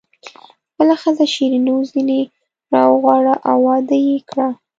خپله 0.71 0.95
ښځه 1.01 1.25
شیرینو 1.33 1.75
ځنې 1.91 2.21
راوغواړه 2.73 3.33
او 3.49 3.57
واده 3.67 3.97
یې 4.07 4.17
کړه. 4.29 4.47